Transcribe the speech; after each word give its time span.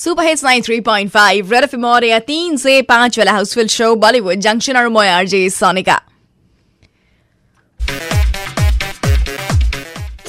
Super 0.00 0.25
hits 0.25 0.43
93.5 0.43 1.51
red 1.51 1.63
FM 1.63 1.83
और 1.85 2.03
या 2.03 2.19
तीन 2.21 2.55
से 2.57 2.81
पांच 2.83 3.17
वाला 3.19 3.31
हाउसफुल 3.31 3.67
शो 3.69 3.93
बॉलीवुड 3.97 4.39
जंक्शन 4.41 4.77
और 4.77 4.87
मैं 4.89 5.09
RJ 5.09 5.49
Sonika 5.51 5.99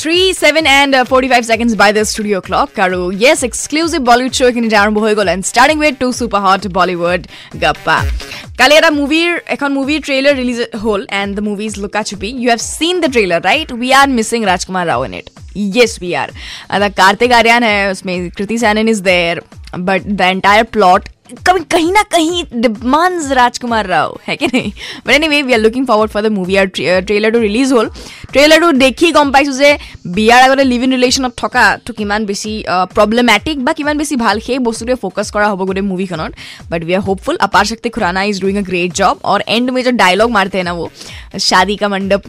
three 0.03 0.21
seven 0.37 0.67
and 0.69 0.95
forty 1.11 1.29
five 1.33 1.43
seconds 1.49 1.75
by 1.81 1.91
the 1.97 2.03
studio' 2.05 2.41
clock 2.47 2.69
আৰু 2.85 3.01
য়েছ 3.19 3.41
এক্সক্লুচিভ 3.49 4.01
বলিউড 4.09 4.33
শ্ব' 4.39 4.49
এইখিনি 4.49 4.69
আৰম্ভ 4.77 4.97
হৈ 5.05 5.13
গ'ল 5.19 5.29
and 5.35 5.45
starting 5.51 5.77
with 5.83 5.95
two 6.01 6.09
super 6.19 6.41
hot 6.47 6.63
Bollywood 6.79 7.21
গপ্পা 7.63 7.99
কালি 8.59 8.75
এটা 8.81 8.91
মুভিৰ 9.01 9.31
এখন 9.55 9.71
মুভিৰ 9.79 10.01
ট্ৰেইলাৰ 10.07 10.35
ৰিলিজ 10.41 10.59
হ'ল 10.83 11.01
and 11.21 11.31
the 11.37 11.43
movies 11.51 11.73
Luka 11.83 12.03
Chuppi 12.11 12.29
you 12.35 12.49
have 12.53 12.61
seen 12.71 12.95
the 13.03 13.09
trailer 13.15 13.41
right 13.49 13.69
we 13.81 13.89
are 14.01 14.07
missing 14.19 14.45
Rajkummar 14.51 14.85
Rao 14.87 15.05
in 15.07 15.15
it 15.21 15.27
yes 15.77 15.93
we 16.03 16.13
are 16.15 16.29
Kartik 17.01 17.33
Aaryan 17.33 17.63
है 17.63 17.79
उसमें 17.91 18.15
Kriti 18.39 18.57
Sanon 18.59 18.89
is 18.89 19.01
there 19.05 19.37
but 19.75 20.03
the 20.03 20.21
entire 20.21 20.65
plot 20.73 21.09
कभी, 21.49 21.61
कहीं 21.71 21.93
ना 21.93 22.03
कहीं 22.13 22.43
demand 22.55 23.33
राजकुमार 23.33 23.87
राव, 23.87 24.19
है 24.29 24.37
कि 24.37 24.47
नहीं? 24.47 24.73
But 25.07 25.13
anyway 25.29 25.43
we 25.43 25.53
are 25.53 25.59
looking 25.59 25.87
forward 25.87 26.11
for 26.11 26.23
the 26.23 26.33
movie 26.33 26.57
or 26.57 26.67
trailer 26.67 27.31
to 27.31 27.39
release 27.39 27.73
whole 27.75 27.91
ট্ৰেইলাৰটো 28.34 28.68
দেখি 28.84 29.08
গম 29.18 29.28
পাইছোঁ 29.34 29.56
যে 29.62 29.70
বিয়াৰ 30.16 30.42
আগতে 30.48 30.64
লিভ 30.72 30.82
ইন 30.84 30.92
ৰিলেশ্যনত 30.98 31.34
থকাটো 31.42 31.92
কিমান 32.00 32.22
বেছি 32.30 32.52
প্ৰব্লেমেটিক 32.96 33.58
বা 33.66 33.72
কিমান 33.78 33.96
বেছি 34.02 34.16
ভাল 34.26 34.36
সেই 34.48 34.60
বস্তুটোৱে 34.68 34.96
ফ'কাছ 35.04 35.28
কৰা 35.36 35.48
হ'ব 35.52 35.62
গোটেই 35.70 35.86
মুভিখনত 35.92 36.32
but 36.70 36.82
we 36.84 36.94
are 36.94 37.02
hopeful 37.02 37.38
Aparshakti 37.66 37.90
Khurana 37.90 38.24
is 38.24 38.42
doing 38.42 38.58
a 38.58 38.62
great 38.62 38.94
job 38.94 39.20
और 39.26 39.44
एंड 39.48 39.70
में 39.70 39.84
जो 39.84 39.92
डायलॉग 39.94 40.32
मारते 40.32 40.58
हैं 40.58 40.66
ना 40.66 40.74
वो 40.74 40.90
शादी 41.40 41.76
का 41.76 41.88
मंडप 41.90 42.24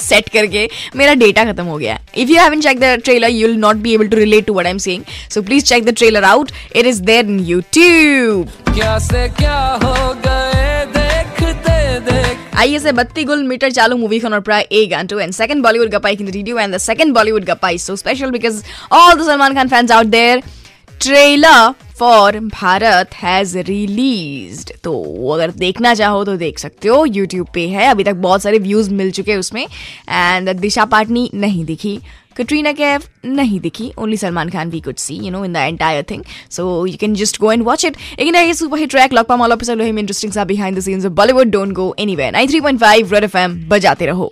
सेट 0.00 0.28
करके 0.28 0.68
मेरा 0.96 1.14
डेटा 1.14 1.44
खत्म 1.44 1.64
हो 1.64 1.78
गया 1.78 1.98
if 2.16 2.30
you 2.30 2.40
haven't 2.40 2.60
check 2.60 2.80
the 2.80 2.94
trailer 3.04 3.28
you 3.30 3.48
will 3.48 3.56
not 3.58 3.76
be 3.86 3.94
able 3.94 4.08
to 4.08 4.16
relate 4.16 4.46
to 4.46 4.52
what 4.52 4.66
I 4.66 4.72
am 4.72 4.78
saying 4.80 5.02
so 5.30 5.42
please 5.42 5.64
check 5.64 5.84
the 5.84 5.94
trailer 5.96 6.24
out 6.24 6.52
it 6.76 6.86
is 6.86 7.00
there 7.02 7.26
in 7.26 7.40
YouTube 7.46 8.48
क्या 8.74 8.98
से 9.00 9.28
क्या 9.40 9.58
हो 9.84 10.14
गए 10.16 10.27
देखते 10.27 10.27
आइए 12.59 12.79
से 12.79 12.91
बत्ती 12.91 13.23
गुल 13.23 13.43
मीटर 13.43 13.71
चालू 13.71 13.97
मूवी 13.97 14.19
खन 14.19 14.39
प्राय 14.39 14.67
ए 14.71 14.85
गांटो 14.91 15.19
and 15.19 15.33
second 15.33 15.63
Bollywood 15.63 15.89
गपाई 15.89 16.13
in 16.13 16.31
the 16.31 16.35
end 16.35 16.73
the 16.75 16.77
second 16.77 17.13
Bollywood 17.13 17.43
गपाई 17.45 17.77
so 17.77 17.95
special 17.95 18.31
because 18.31 18.63
all 18.91 19.13
the 19.13 19.25
Salman 19.25 19.55
Khan 19.55 19.67
fans 19.67 19.91
out 19.91 20.05
there 20.07 20.41
trailer 21.01 21.73
for 21.99 22.39
Bharat 22.39 23.13
has 23.15 23.57
release 23.57 24.65
तो 24.83 24.93
अगर 25.33 25.51
देखना 25.57 25.93
चाहो 25.93 26.23
तो 26.25 26.35
देख 26.37 26.59
सकते 26.59 26.87
हो 26.87 27.05
यूट्यूब 27.05 27.47
पे 27.53 27.67
है। 27.67 27.85
अभी 27.87 28.03
तक 28.03 28.15
बहुत 28.27 28.41
सारे 28.41 28.59
व्यूज़ 28.59 28.89
मिल 28.93 29.11
चुके 29.11 29.31
हैं 29.31 29.39
उसमें। 29.39 29.65
एंड 30.09 30.49
दिशा 30.49 30.85
पाटनी 30.85 31.29
नहीं 31.33 31.65
दिखी। 31.65 31.99
कटरीना 32.39 32.71
कैफ 32.73 33.07
नहीं 33.25 33.59
दिखी 33.59 33.91
only 33.97 34.17
Salman 34.17 34.49
Khan 34.49 34.69
we 34.69 34.79
could 34.81 34.95
see 34.97 35.15
you 35.15 35.31
know 35.31 35.43
in 35.45 35.53
the 35.53 35.57
entire 35.73 36.05
thing 36.11 36.23
so 36.51 36.85
you 36.85 36.97
can 36.99 37.15
just 37.15 37.39
go 37.41 37.51
and 37.51 37.63
watch 37.63 37.85
it 37.85 37.97
लेकिन 38.19 38.35
ये 38.35 38.53
सुपर 38.53 38.79
हिट 38.79 38.89
ट्रैक 38.89 39.13
लॉक 39.13 39.27
पाम 39.27 39.41
ऑल 39.41 39.57
लोहिम 39.69 39.99
इंटरेस्टिंग 39.99 40.33
सा 40.33 40.45
behind 40.45 40.77
the 40.77 40.81
scenes 40.81 41.05
of 41.05 41.13
Bollywood 41.13 41.51
don't 41.51 41.73
go 41.73 41.93
anywhere 41.99 42.33
93.5 42.35 43.13
Red 43.13 43.23
FM 43.23 43.59
बजाते 43.69 44.05
रहो 44.05 44.31